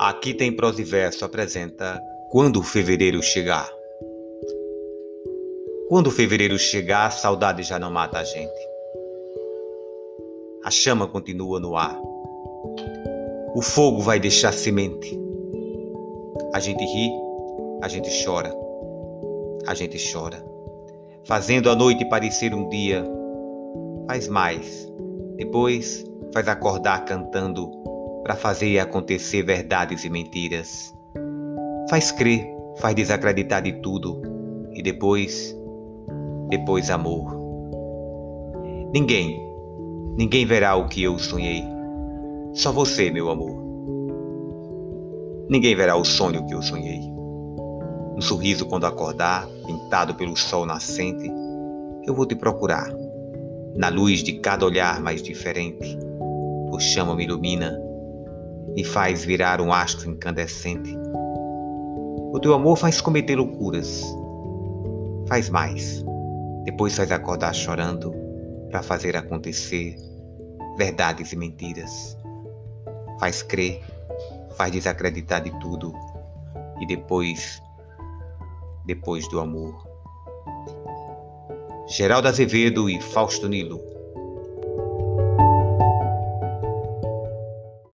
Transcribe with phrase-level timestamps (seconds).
[0.00, 2.00] Aqui tem prosa e verso apresenta
[2.30, 3.68] Quando fevereiro chegar.
[5.88, 8.68] Quando fevereiro chegar, a saudade já não mata a gente.
[10.64, 12.00] A chama continua no ar.
[13.56, 15.18] O fogo vai deixar semente.
[16.54, 17.10] A gente ri,
[17.82, 18.54] a gente chora,
[19.66, 20.44] a gente chora,
[21.24, 23.04] fazendo a noite parecer um dia.
[24.06, 24.88] Faz mais,
[25.34, 27.68] depois faz acordar cantando
[28.28, 30.94] para fazer acontecer verdades e mentiras.
[31.88, 32.46] Faz crer,
[32.76, 34.20] faz desacreditar de tudo
[34.74, 35.56] e depois,
[36.50, 37.34] depois amor.
[38.92, 39.40] Ninguém,
[40.18, 41.64] ninguém verá o que eu sonhei.
[42.52, 43.56] Só você, meu amor.
[45.48, 47.00] Ninguém verá o sonho que eu sonhei.
[48.14, 51.32] Um sorriso quando acordar, pintado pelo sol nascente,
[52.06, 52.92] eu vou te procurar.
[53.74, 55.96] Na luz de cada olhar mais diferente,
[56.70, 57.87] o chama me ilumina
[58.76, 60.96] e faz virar um astro incandescente.
[62.32, 64.02] O teu amor faz cometer loucuras.
[65.26, 66.04] Faz mais.
[66.64, 68.12] Depois faz acordar chorando
[68.70, 69.96] para fazer acontecer
[70.76, 72.16] verdades e mentiras.
[73.18, 73.82] Faz crer,
[74.56, 75.92] faz desacreditar de tudo
[76.80, 77.60] e depois,
[78.86, 79.86] depois do amor.
[81.88, 83.97] Geraldo Azevedo e Fausto Nilo